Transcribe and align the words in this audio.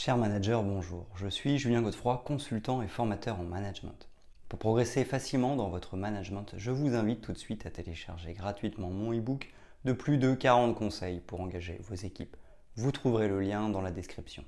Cher 0.00 0.16
manager, 0.16 0.62
bonjour. 0.62 1.08
Je 1.16 1.26
suis 1.26 1.58
Julien 1.58 1.82
Godefroy, 1.82 2.22
consultant 2.24 2.82
et 2.82 2.86
formateur 2.86 3.40
en 3.40 3.42
management. 3.42 4.08
Pour 4.48 4.60
progresser 4.60 5.04
facilement 5.04 5.56
dans 5.56 5.70
votre 5.70 5.96
management, 5.96 6.54
je 6.56 6.70
vous 6.70 6.94
invite 6.94 7.20
tout 7.20 7.32
de 7.32 7.36
suite 7.36 7.66
à 7.66 7.70
télécharger 7.72 8.32
gratuitement 8.32 8.90
mon 8.90 9.12
e-book 9.12 9.52
de 9.84 9.92
plus 9.92 10.16
de 10.16 10.34
40 10.34 10.76
conseils 10.76 11.18
pour 11.18 11.40
engager 11.40 11.80
vos 11.82 11.96
équipes. 11.96 12.36
Vous 12.76 12.92
trouverez 12.92 13.26
le 13.26 13.40
lien 13.40 13.70
dans 13.70 13.80
la 13.80 13.90
description. 13.90 14.44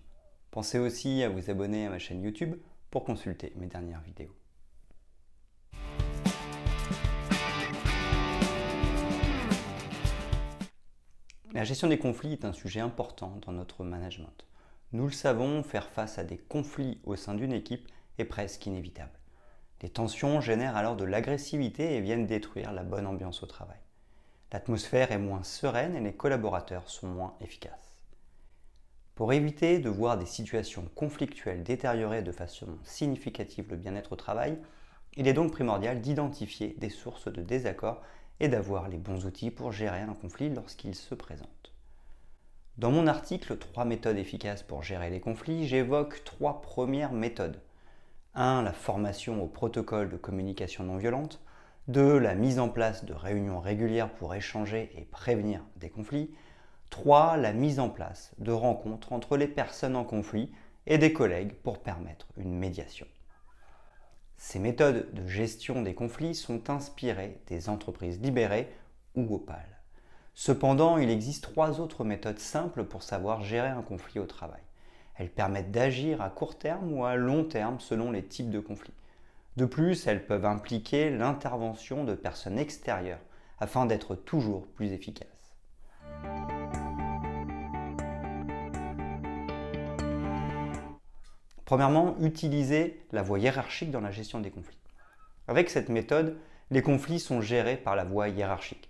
Pensez 0.53 0.79
aussi 0.79 1.25
à 1.25 1.29
vous 1.29 1.51
abonner 1.51 1.87
à 1.87 1.91
ma 1.91 1.99
chaîne 1.99 2.23
YouTube 2.23 2.55
pour 2.93 3.03
consulter 3.03 3.53
mes 3.57 3.67
dernières 3.67 4.03
vidéos. 4.03 4.37
La 11.53 11.65
gestion 11.65 11.89
des 11.89 11.99
conflits 11.99 12.35
est 12.35 12.45
un 12.45 12.53
sujet 12.53 12.79
important 12.79 13.37
dans 13.45 13.51
notre 13.51 13.83
management. 13.83 14.47
Nous 14.93 15.05
le 15.05 15.13
savons, 15.13 15.63
faire 15.63 15.89
face 15.89 16.19
à 16.19 16.25
des 16.25 16.37
conflits 16.37 17.01
au 17.05 17.15
sein 17.15 17.35
d'une 17.35 17.53
équipe 17.53 17.89
est 18.19 18.25
presque 18.25 18.67
inévitable. 18.67 19.13
Les 19.83 19.89
tensions 19.89 20.41
génèrent 20.41 20.77
alors 20.77 20.97
de 20.97 21.05
l'agressivité 21.05 21.95
et 21.95 22.01
viennent 22.01 22.27
détruire 22.27 22.73
la 22.73 22.83
bonne 22.83 23.07
ambiance 23.07 23.45
au 23.45 23.47
travail. 23.47 23.79
L'atmosphère 24.53 25.13
est 25.13 25.19
moins 25.19 25.45
sereine 25.45 25.95
et 25.95 26.01
les 26.01 26.13
collaborateurs 26.13 26.91
sont 26.91 27.07
moins 27.07 27.37
efficaces. 27.41 28.03
Pour 29.15 29.33
éviter 29.33 29.79
de 29.79 29.89
voir 29.89 30.19
des 30.19 30.27
situations 30.27 30.89
conflictuelles 30.97 31.63
détériorer 31.63 32.23
de 32.23 32.33
façon 32.33 32.67
significative 32.83 33.67
le 33.71 33.77
bien-être 33.77 34.13
au 34.13 34.17
travail, 34.17 34.59
il 35.17 35.29
est 35.29 35.35
donc 35.35 35.53
primordial 35.53 36.01
d'identifier 36.01 36.75
des 36.79 36.91
sources 36.91 37.33
de 37.33 37.43
désaccord 37.43 38.03
et 38.41 38.49
d'avoir 38.49 38.89
les 38.89 38.99
bons 38.99 39.25
outils 39.25 39.53
pour 39.53 39.71
gérer 39.71 40.01
un 40.01 40.15
conflit 40.15 40.51
lorsqu'il 40.51 40.97
se 40.97 41.15
présente. 41.15 41.70
Dans 42.79 42.91
mon 42.91 43.07
article 43.07 43.59
3 43.59 43.85
méthodes 43.85 44.17
efficaces 44.17 44.63
pour 44.63 44.83
gérer 44.83 45.11
les 45.11 45.21
conflits, 45.21 45.67
j'évoque 45.67 46.25
trois 46.25 46.63
premières 46.63 47.13
méthodes. 47.13 47.61
1. 48.35 48.63
La 48.63 48.73
formation 48.73 49.43
au 49.43 49.47
protocole 49.47 50.09
de 50.09 50.17
communication 50.17 50.85
non 50.85 50.97
violente. 50.97 51.41
2. 51.89 52.19
La 52.19 52.35
mise 52.35 52.59
en 52.59 52.69
place 52.69 53.05
de 53.05 53.13
réunions 53.13 53.61
régulières 53.61 54.15
pour 54.15 54.35
échanger 54.35 54.93
et 54.97 55.03
prévenir 55.03 55.63
des 55.77 55.91
conflits. 55.91 56.31
3. 56.89 57.37
La 57.37 57.53
mise 57.53 57.81
en 57.81 57.91
place 57.91 58.33
de 58.39 58.53
rencontres 58.53 59.13
entre 59.13 59.37
les 59.37 59.49
personnes 59.49 59.97
en 59.97 60.05
conflit 60.05 60.51
et 60.87 60.97
des 60.97 61.13
collègues 61.13 61.55
pour 61.55 61.81
permettre 61.81 62.29
une 62.37 62.57
médiation. 62.57 63.07
Ces 64.39 64.59
méthodes 64.59 65.13
de 65.13 65.27
gestion 65.27 65.83
des 65.83 65.95
conflits 65.95 66.35
sont 66.35 66.71
inspirées 66.71 67.43
des 67.49 67.69
entreprises 67.69 68.21
libérées 68.23 68.73
ou 69.17 69.35
opales. 69.35 69.80
Cependant, 70.43 70.97
il 70.97 71.11
existe 71.11 71.43
trois 71.43 71.81
autres 71.81 72.03
méthodes 72.03 72.39
simples 72.39 72.85
pour 72.85 73.03
savoir 73.03 73.43
gérer 73.43 73.69
un 73.69 73.83
conflit 73.83 74.21
au 74.21 74.25
travail. 74.25 74.63
Elles 75.17 75.29
permettent 75.29 75.71
d'agir 75.71 76.23
à 76.23 76.31
court 76.31 76.57
terme 76.57 76.95
ou 76.95 77.05
à 77.05 77.15
long 77.15 77.45
terme 77.45 77.79
selon 77.79 78.11
les 78.11 78.25
types 78.25 78.49
de 78.49 78.59
conflits. 78.59 78.95
De 79.59 79.67
plus, 79.67 80.07
elles 80.07 80.25
peuvent 80.25 80.47
impliquer 80.47 81.11
l'intervention 81.11 82.05
de 82.05 82.15
personnes 82.15 82.59
extérieures 82.59 83.21
afin 83.59 83.85
d'être 83.85 84.15
toujours 84.15 84.67
plus 84.69 84.93
efficaces. 84.93 85.29
Premièrement, 91.67 92.17
utiliser 92.23 93.05
la 93.13 93.21
voie 93.21 93.41
hiérarchique 93.41 93.91
dans 93.91 94.01
la 94.01 94.11
gestion 94.11 94.41
des 94.41 94.51
conflits. 94.51 94.79
Avec 95.49 95.69
cette 95.69 95.91
méthode, 95.91 96.39
les 96.71 96.81
conflits 96.81 97.21
sont 97.21 97.43
gérés 97.43 97.77
par 97.77 97.95
la 97.95 98.05
voie 98.05 98.31
hiérarchique. 98.31 98.90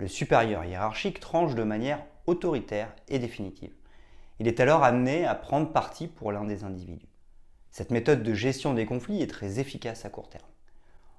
Le 0.00 0.08
supérieur 0.08 0.64
hiérarchique 0.64 1.20
tranche 1.20 1.54
de 1.54 1.62
manière 1.62 2.02
autoritaire 2.24 2.96
et 3.08 3.18
définitive. 3.18 3.74
Il 4.38 4.48
est 4.48 4.58
alors 4.58 4.82
amené 4.82 5.26
à 5.26 5.34
prendre 5.34 5.70
parti 5.70 6.08
pour 6.08 6.32
l'un 6.32 6.44
des 6.44 6.64
individus. 6.64 7.10
Cette 7.70 7.90
méthode 7.90 8.22
de 8.22 8.32
gestion 8.32 8.72
des 8.72 8.86
conflits 8.86 9.20
est 9.20 9.26
très 9.26 9.60
efficace 9.60 10.06
à 10.06 10.08
court 10.08 10.30
terme. 10.30 10.48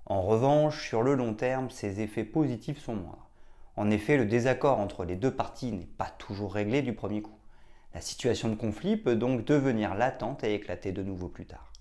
En 0.08 0.24
revanche, 0.24 0.88
sur 0.88 1.04
le 1.04 1.14
long 1.14 1.36
terme, 1.36 1.70
ses 1.70 2.02
effets 2.02 2.24
positifs 2.24 2.84
sont 2.84 2.96
moindres. 2.96 3.30
En 3.76 3.92
effet, 3.92 4.18
le 4.18 4.26
désaccord 4.26 4.80
entre 4.80 5.06
les 5.06 5.16
deux 5.16 5.36
parties 5.36 5.72
n'est 5.72 5.86
pas 5.86 6.10
toujours 6.18 6.52
réglé 6.52 6.82
du 6.82 6.96
premier 6.96 7.22
coup. 7.22 7.38
La 7.94 8.02
situation 8.02 8.50
de 8.50 8.56
conflit 8.56 8.98
peut 8.98 9.16
donc 9.16 9.46
devenir 9.46 9.94
latente 9.94 10.44
et 10.44 10.56
éclater 10.56 10.92
de 10.92 11.04
nouveau 11.04 11.28
plus 11.28 11.46
tard. 11.46 11.72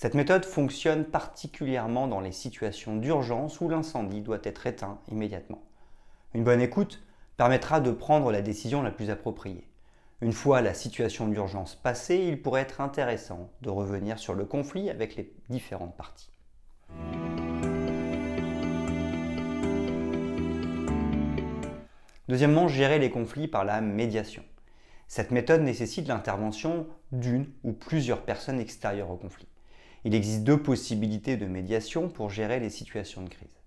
Cette 0.00 0.14
méthode 0.14 0.46
fonctionne 0.46 1.04
particulièrement 1.04 2.08
dans 2.08 2.20
les 2.20 2.32
situations 2.32 2.96
d'urgence 2.96 3.60
où 3.60 3.68
l'incendie 3.68 4.22
doit 4.22 4.40
être 4.44 4.66
éteint 4.66 4.98
immédiatement. 5.12 5.60
Une 6.32 6.42
bonne 6.42 6.62
écoute 6.62 7.02
permettra 7.36 7.80
de 7.80 7.90
prendre 7.90 8.32
la 8.32 8.40
décision 8.40 8.80
la 8.80 8.92
plus 8.92 9.10
appropriée. 9.10 9.68
Une 10.22 10.32
fois 10.32 10.62
la 10.62 10.72
situation 10.72 11.28
d'urgence 11.28 11.74
passée, 11.74 12.16
il 12.16 12.40
pourrait 12.40 12.62
être 12.62 12.80
intéressant 12.80 13.50
de 13.60 13.68
revenir 13.68 14.18
sur 14.18 14.32
le 14.32 14.46
conflit 14.46 14.88
avec 14.88 15.16
les 15.16 15.34
différentes 15.50 15.94
parties. 15.98 16.30
Deuxièmement, 22.26 22.68
gérer 22.68 22.98
les 22.98 23.10
conflits 23.10 23.48
par 23.48 23.66
la 23.66 23.82
médiation. 23.82 24.44
Cette 25.08 25.30
méthode 25.30 25.60
nécessite 25.60 26.08
l'intervention 26.08 26.86
d'une 27.12 27.50
ou 27.64 27.74
plusieurs 27.74 28.22
personnes 28.22 28.60
extérieures 28.60 29.10
au 29.10 29.16
conflit. 29.18 29.46
Il 30.04 30.14
existe 30.14 30.44
deux 30.44 30.62
possibilités 30.62 31.36
de 31.36 31.46
médiation 31.46 32.08
pour 32.08 32.30
gérer 32.30 32.58
les 32.58 32.70
situations 32.70 33.22
de 33.22 33.28
crise. 33.28 33.60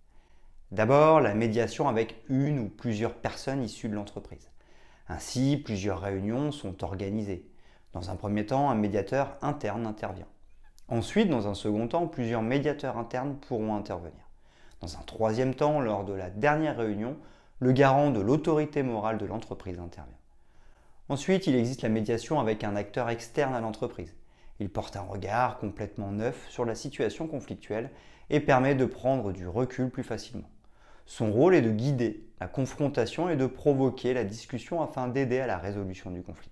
D'abord, 0.72 1.22
la 1.22 1.36
médiation 1.36 1.88
avec 1.88 2.16
une 2.30 2.58
ou 2.58 2.70
plusieurs 2.70 3.14
personnes 3.14 3.64
issues 3.64 3.90
de 3.90 3.94
l'entreprise. 3.94 4.50
Ainsi, 5.08 5.62
plusieurs 5.64 6.02
réunions 6.02 6.52
sont 6.52 6.84
organisées. 6.84 7.46
Dans 7.92 8.10
un 8.10 8.16
premier 8.16 8.48
temps, 8.48 8.72
un 8.72 8.76
médiateur 8.76 9.38
interne 9.44 9.86
intervient. 9.86 10.26
Ensuite, 10.88 11.30
dans 11.30 11.48
un 11.48 11.54
second 11.54 11.88
temps, 11.88 12.08
plusieurs 12.08 12.42
médiateurs 12.42 12.98
internes 12.98 13.36
pourront 13.36 13.76
intervenir. 13.76 14.24
Dans 14.82 14.98
un 14.98 15.02
troisième 15.04 15.54
temps, 15.54 15.80
lors 15.80 16.04
de 16.04 16.14
la 16.14 16.32
dernière 16.32 16.78
réunion, 16.78 17.16
le 17.60 17.72
garant 17.72 18.10
de 18.10 18.20
l'autorité 18.20 18.82
morale 18.82 19.20
de 19.20 19.26
l'entreprise 19.26 19.80
intervient. 19.80 20.18
Ensuite, 21.10 21.46
il 21.46 21.56
existe 21.56 21.84
la 21.84 21.90
médiation 21.90 22.40
avec 22.40 22.64
un 22.64 22.76
acteur 22.76 23.10
externe 23.10 23.54
à 23.54 23.62
l'entreprise. 23.62 24.16
Il 24.59 24.69
porte 24.69 24.96
un 24.96 25.02
regard 25.02 25.58
complètement 25.58 26.12
neuf 26.12 26.47
sur 26.50 26.66
la 26.66 26.75
situation 26.75 27.28
conflictuelle 27.28 27.90
et 28.30 28.40
permet 28.40 28.75
de 28.75 28.86
prendre 28.86 29.31
du 29.31 29.47
recul 29.47 29.90
plus 29.90 30.03
facilement. 30.03 30.50
Son 31.06 31.31
rôle 31.31 31.56
est 31.56 31.62
de 31.62 31.72
guider 31.72 32.25
la 32.40 32.47
confrontation 32.47 33.30
et 33.30 33.36
de 33.36 33.46
provoquer 33.46 34.14
la 34.14 34.24
discussion 34.24 34.81
afin 34.81 35.08
d'aider 35.08 35.40
à 35.40 35.47
la 35.47 35.58
résolution 35.58 36.12
du 36.12 36.22
conflit. 36.22 36.52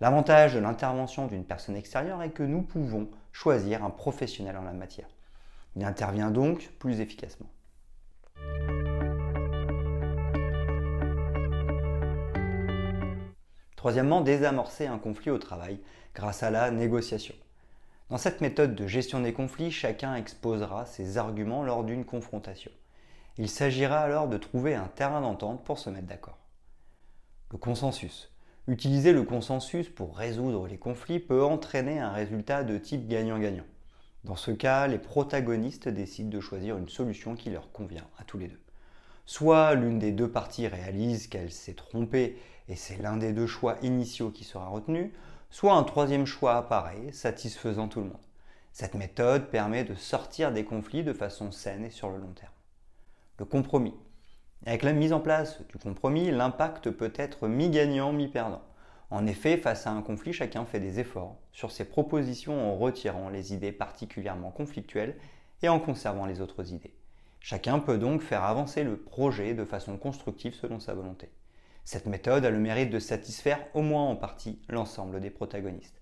L'avantage 0.00 0.54
de 0.54 0.58
l'intervention 0.58 1.26
d'une 1.26 1.44
personne 1.44 1.76
extérieure 1.76 2.22
est 2.22 2.30
que 2.30 2.42
nous 2.42 2.62
pouvons 2.62 3.08
choisir 3.32 3.84
un 3.84 3.90
professionnel 3.90 4.56
en 4.56 4.62
la 4.62 4.72
matière. 4.72 5.08
Il 5.76 5.84
intervient 5.84 6.30
donc 6.30 6.72
plus 6.78 7.00
efficacement. 7.00 7.48
Troisièmement, 13.84 14.22
désamorcer 14.22 14.86
un 14.86 14.96
conflit 14.96 15.30
au 15.30 15.36
travail 15.36 15.78
grâce 16.14 16.42
à 16.42 16.48
la 16.50 16.70
négociation. 16.70 17.34
Dans 18.08 18.16
cette 18.16 18.40
méthode 18.40 18.74
de 18.74 18.86
gestion 18.86 19.20
des 19.20 19.34
conflits, 19.34 19.70
chacun 19.70 20.14
exposera 20.14 20.86
ses 20.86 21.18
arguments 21.18 21.62
lors 21.62 21.84
d'une 21.84 22.06
confrontation. 22.06 22.70
Il 23.36 23.46
s'agira 23.46 23.98
alors 23.98 24.26
de 24.26 24.38
trouver 24.38 24.74
un 24.74 24.86
terrain 24.86 25.20
d'entente 25.20 25.64
pour 25.64 25.78
se 25.78 25.90
mettre 25.90 26.06
d'accord. 26.06 26.38
Le 27.52 27.58
consensus. 27.58 28.32
Utiliser 28.68 29.12
le 29.12 29.22
consensus 29.22 29.90
pour 29.90 30.16
résoudre 30.16 30.66
les 30.66 30.78
conflits 30.78 31.20
peut 31.20 31.44
entraîner 31.44 31.98
un 31.98 32.10
résultat 32.10 32.64
de 32.64 32.78
type 32.78 33.06
gagnant-gagnant. 33.06 33.66
Dans 34.24 34.36
ce 34.36 34.50
cas, 34.50 34.86
les 34.86 34.98
protagonistes 34.98 35.90
décident 35.90 36.30
de 36.30 36.40
choisir 36.40 36.78
une 36.78 36.88
solution 36.88 37.34
qui 37.34 37.50
leur 37.50 37.70
convient 37.70 38.08
à 38.16 38.24
tous 38.24 38.38
les 38.38 38.48
deux. 38.48 38.63
Soit 39.26 39.74
l'une 39.74 39.98
des 39.98 40.12
deux 40.12 40.30
parties 40.30 40.66
réalise 40.66 41.28
qu'elle 41.28 41.50
s'est 41.50 41.74
trompée 41.74 42.36
et 42.68 42.76
c'est 42.76 43.00
l'un 43.00 43.16
des 43.16 43.32
deux 43.32 43.46
choix 43.46 43.76
initiaux 43.82 44.30
qui 44.30 44.44
sera 44.44 44.68
retenu, 44.68 45.12
soit 45.50 45.74
un 45.74 45.84
troisième 45.84 46.26
choix 46.26 46.56
apparaît, 46.56 47.12
satisfaisant 47.12 47.88
tout 47.88 48.00
le 48.00 48.06
monde. 48.06 48.16
Cette 48.72 48.94
méthode 48.94 49.50
permet 49.50 49.84
de 49.84 49.94
sortir 49.94 50.52
des 50.52 50.64
conflits 50.64 51.04
de 51.04 51.12
façon 51.12 51.52
saine 51.52 51.84
et 51.84 51.90
sur 51.90 52.10
le 52.10 52.18
long 52.18 52.32
terme. 52.32 52.52
Le 53.38 53.44
compromis. 53.44 53.94
Avec 54.66 54.82
la 54.82 54.92
mise 54.92 55.12
en 55.12 55.20
place 55.20 55.60
du 55.68 55.78
compromis, 55.78 56.30
l'impact 56.30 56.90
peut 56.90 57.12
être 57.16 57.48
mi-gagnant, 57.48 58.12
mi-perdant. 58.12 58.62
En 59.10 59.26
effet, 59.26 59.56
face 59.56 59.86
à 59.86 59.90
un 59.90 60.02
conflit, 60.02 60.32
chacun 60.32 60.64
fait 60.64 60.80
des 60.80 60.98
efforts 60.98 61.36
sur 61.52 61.70
ses 61.70 61.84
propositions 61.84 62.72
en 62.72 62.76
retirant 62.76 63.28
les 63.28 63.54
idées 63.54 63.72
particulièrement 63.72 64.50
conflictuelles 64.50 65.16
et 65.62 65.68
en 65.68 65.78
conservant 65.78 66.26
les 66.26 66.40
autres 66.40 66.72
idées. 66.72 66.94
Chacun 67.46 67.78
peut 67.78 67.98
donc 67.98 68.22
faire 68.22 68.42
avancer 68.42 68.84
le 68.84 68.96
projet 68.96 69.52
de 69.52 69.66
façon 69.66 69.98
constructive 69.98 70.54
selon 70.54 70.80
sa 70.80 70.94
volonté. 70.94 71.28
Cette 71.84 72.06
méthode 72.06 72.46
a 72.46 72.50
le 72.50 72.58
mérite 72.58 72.88
de 72.88 72.98
satisfaire 72.98 73.60
au 73.74 73.82
moins 73.82 74.04
en 74.04 74.16
partie 74.16 74.62
l'ensemble 74.70 75.20
des 75.20 75.28
protagonistes. 75.28 76.00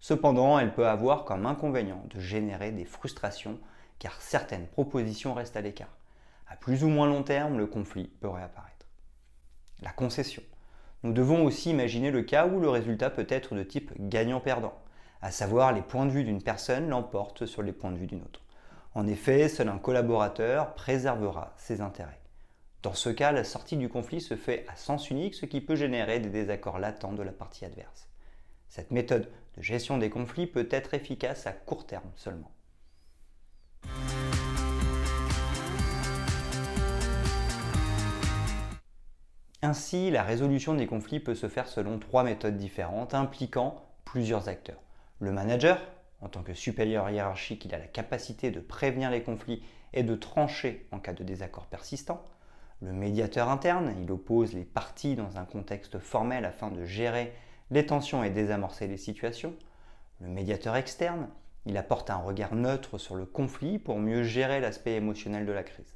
Cependant, 0.00 0.58
elle 0.58 0.74
peut 0.74 0.88
avoir 0.88 1.24
comme 1.24 1.46
inconvénient 1.46 2.02
de 2.12 2.18
générer 2.18 2.72
des 2.72 2.84
frustrations 2.84 3.60
car 4.00 4.20
certaines 4.20 4.66
propositions 4.66 5.32
restent 5.32 5.56
à 5.56 5.60
l'écart. 5.60 5.96
À 6.48 6.56
plus 6.56 6.82
ou 6.82 6.88
moins 6.88 7.06
long 7.06 7.22
terme, 7.22 7.56
le 7.56 7.68
conflit 7.68 8.10
peut 8.20 8.28
réapparaître. 8.28 8.86
La 9.82 9.92
concession. 9.92 10.42
nous 11.04 11.12
devons 11.12 11.44
aussi 11.44 11.70
imaginer 11.70 12.10
le 12.10 12.22
cas 12.22 12.48
où 12.48 12.58
le 12.58 12.68
résultat 12.68 13.10
peut 13.10 13.28
être 13.28 13.54
de 13.54 13.62
type 13.62 13.92
gagnant-perdant, 13.96 14.74
à 15.22 15.30
savoir 15.30 15.72
les 15.72 15.82
points 15.82 16.06
de 16.06 16.10
vue 16.10 16.24
d'une 16.24 16.42
personne 16.42 16.88
l'emportent 16.88 17.46
sur 17.46 17.62
les 17.62 17.72
points 17.72 17.92
de 17.92 17.96
vue 17.96 18.08
d'une 18.08 18.22
autre. 18.22 18.42
En 18.92 19.06
effet, 19.06 19.48
seul 19.48 19.68
un 19.68 19.78
collaborateur 19.78 20.74
préservera 20.74 21.54
ses 21.56 21.80
intérêts. 21.80 22.20
Dans 22.82 22.94
ce 22.94 23.08
cas, 23.08 23.30
la 23.30 23.44
sortie 23.44 23.76
du 23.76 23.88
conflit 23.88 24.20
se 24.20 24.34
fait 24.34 24.64
à 24.66 24.74
sens 24.74 25.10
unique, 25.10 25.34
ce 25.34 25.46
qui 25.46 25.60
peut 25.60 25.76
générer 25.76 26.18
des 26.18 26.30
désaccords 26.30 26.80
latents 26.80 27.12
de 27.12 27.22
la 27.22 27.30
partie 27.30 27.64
adverse. 27.64 28.08
Cette 28.68 28.90
méthode 28.90 29.28
de 29.56 29.62
gestion 29.62 29.96
des 29.96 30.10
conflits 30.10 30.46
peut 30.46 30.68
être 30.70 30.94
efficace 30.94 31.46
à 31.46 31.52
court 31.52 31.86
terme 31.86 32.10
seulement. 32.16 32.50
Ainsi, 39.62 40.10
la 40.10 40.24
résolution 40.24 40.74
des 40.74 40.86
conflits 40.86 41.20
peut 41.20 41.34
se 41.34 41.48
faire 41.48 41.68
selon 41.68 41.98
trois 41.98 42.24
méthodes 42.24 42.56
différentes 42.56 43.14
impliquant 43.14 43.84
plusieurs 44.04 44.48
acteurs. 44.48 44.80
Le 45.20 45.32
manager, 45.32 45.78
en 46.20 46.28
tant 46.28 46.42
que 46.42 46.54
supérieur 46.54 47.08
hiérarchique, 47.10 47.64
il 47.64 47.74
a 47.74 47.78
la 47.78 47.86
capacité 47.86 48.50
de 48.50 48.60
prévenir 48.60 49.10
les 49.10 49.22
conflits 49.22 49.62
et 49.92 50.02
de 50.02 50.14
trancher 50.14 50.86
en 50.92 50.98
cas 50.98 51.12
de 51.12 51.24
désaccord 51.24 51.66
persistant. 51.66 52.22
Le 52.82 52.92
médiateur 52.92 53.48
interne, 53.48 53.94
il 54.02 54.10
oppose 54.10 54.52
les 54.54 54.64
parties 54.64 55.16
dans 55.16 55.38
un 55.38 55.44
contexte 55.44 55.98
formel 55.98 56.44
afin 56.44 56.70
de 56.70 56.84
gérer 56.84 57.32
les 57.70 57.86
tensions 57.86 58.24
et 58.24 58.30
désamorcer 58.30 58.86
les 58.86 58.96
situations. 58.96 59.54
Le 60.20 60.28
médiateur 60.28 60.76
externe, 60.76 61.28
il 61.66 61.76
apporte 61.76 62.10
un 62.10 62.16
regard 62.16 62.54
neutre 62.54 62.98
sur 62.98 63.16
le 63.16 63.26
conflit 63.26 63.78
pour 63.78 63.98
mieux 63.98 64.22
gérer 64.22 64.60
l'aspect 64.60 64.94
émotionnel 64.94 65.46
de 65.46 65.52
la 65.52 65.62
crise. 65.62 65.94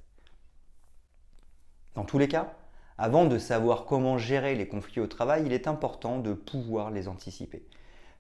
Dans 1.94 2.04
tous 2.04 2.18
les 2.18 2.28
cas, 2.28 2.54
avant 2.98 3.24
de 3.24 3.38
savoir 3.38 3.86
comment 3.86 4.18
gérer 4.18 4.54
les 4.54 4.68
conflits 4.68 5.00
au 5.00 5.06
travail, 5.06 5.44
il 5.46 5.52
est 5.52 5.68
important 5.68 6.18
de 6.18 6.32
pouvoir 6.32 6.90
les 6.90 7.08
anticiper. 7.08 7.66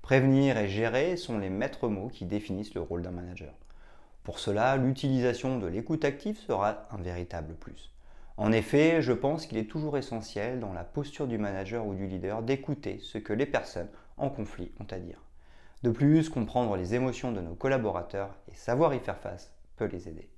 Prévenir 0.04 0.58
et 0.58 0.68
gérer 0.68 1.16
sont 1.16 1.38
les 1.38 1.48
maîtres 1.48 1.88
mots 1.88 2.08
qui 2.08 2.26
définissent 2.26 2.74
le 2.74 2.82
rôle 2.82 3.00
d'un 3.00 3.10
manager. 3.10 3.54
Pour 4.22 4.38
cela, 4.38 4.76
l'utilisation 4.76 5.58
de 5.58 5.66
l'écoute 5.66 6.04
active 6.04 6.36
sera 6.36 6.82
un 6.90 6.98
véritable 6.98 7.54
plus. 7.54 7.90
En 8.36 8.52
effet, 8.52 9.00
je 9.00 9.14
pense 9.14 9.46
qu'il 9.46 9.56
est 9.56 9.64
toujours 9.64 9.96
essentiel 9.96 10.60
dans 10.60 10.74
la 10.74 10.84
posture 10.84 11.26
du 11.26 11.38
manager 11.38 11.86
ou 11.86 11.94
du 11.94 12.06
leader 12.06 12.42
d'écouter 12.42 12.98
ce 13.00 13.16
que 13.16 13.32
les 13.32 13.46
personnes 13.46 13.88
en 14.18 14.28
conflit 14.28 14.72
ont 14.78 14.86
à 14.90 14.98
dire. 14.98 15.22
De 15.82 15.88
plus, 15.88 16.28
comprendre 16.28 16.76
les 16.76 16.94
émotions 16.94 17.32
de 17.32 17.40
nos 17.40 17.54
collaborateurs 17.54 18.36
et 18.52 18.54
savoir 18.54 18.92
y 18.92 18.98
faire 18.98 19.16
face 19.16 19.54
peut 19.76 19.86
les 19.86 20.06
aider. 20.06 20.28